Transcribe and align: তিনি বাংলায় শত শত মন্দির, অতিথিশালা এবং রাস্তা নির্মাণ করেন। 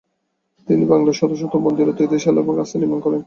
তিনি 0.67 0.83
বাংলায় 0.85 1.17
শত 1.19 1.31
শত 1.33 1.53
মন্দির, 1.65 1.91
অতিথিশালা 1.91 2.39
এবং 2.41 2.53
রাস্তা 2.55 2.77
নির্মাণ 2.79 2.99
করেন। 3.01 3.19